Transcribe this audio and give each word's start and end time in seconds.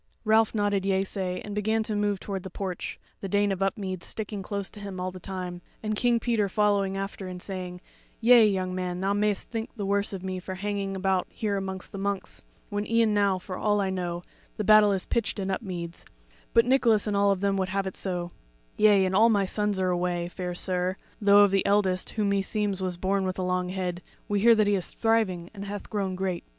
Ralph 0.25 0.55
nodded 0.55 0.83
yeasay 0.83 1.41
and 1.45 1.53
began 1.53 1.83
to 1.83 1.95
move 1.95 2.19
toward 2.19 2.41
the 2.41 2.49
porch, 2.49 2.99
the 3.19 3.29
Dame 3.29 3.51
of 3.51 3.61
Upmeads 3.61 4.07
sticking 4.07 4.41
close 4.41 4.67
to 4.71 4.79
him 4.79 4.99
all 4.99 5.11
the 5.11 5.19
time, 5.19 5.61
and 5.83 5.95
King 5.95 6.19
Peter 6.19 6.49
following 6.49 6.97
after 6.97 7.27
and 7.27 7.39
saying: 7.39 7.81
"Yea, 8.19 8.47
young 8.47 8.73
man, 8.73 8.99
thou 9.01 9.13
mayst 9.13 9.51
think 9.51 9.69
the 9.75 9.85
worse 9.85 10.11
of 10.11 10.23
me 10.23 10.39
for 10.39 10.55
hanging 10.55 10.95
about 10.95 11.27
here 11.29 11.55
amongst 11.55 11.91
the 11.91 11.99
monks, 11.99 12.43
when 12.69 12.87
e'en 12.89 13.13
now, 13.13 13.37
for 13.37 13.55
all 13.55 13.79
I 13.79 13.91
know, 13.91 14.23
the 14.57 14.63
battle 14.63 14.91
is 14.91 15.05
pitched 15.05 15.37
in 15.37 15.51
Upmeads; 15.51 16.03
but 16.51 16.65
Nicholas 16.65 17.05
and 17.05 17.15
all 17.15 17.29
of 17.29 17.41
them 17.41 17.55
would 17.57 17.69
have 17.69 17.85
it 17.85 17.95
so 17.95 18.31
Yea, 18.77 19.05
and 19.05 19.13
all 19.13 19.29
my 19.29 19.45
sons 19.45 19.79
are 19.79 19.91
away, 19.91 20.29
fair 20.29 20.55
sir; 20.55 20.95
though 21.21 21.43
of 21.43 21.51
the 21.51 21.63
eldest, 21.63 22.09
who 22.13 22.25
meseems 22.25 22.81
was 22.81 22.97
born 22.97 23.23
with 23.23 23.37
a 23.37 23.43
long 23.43 23.69
head, 23.69 24.01
we 24.27 24.39
hear 24.39 24.55
that 24.55 24.65
he 24.65 24.73
is 24.73 24.87
thriving, 24.87 25.51
and 25.53 25.65
hath 25.65 25.91
grown 25.91 26.15
great." 26.15 26.43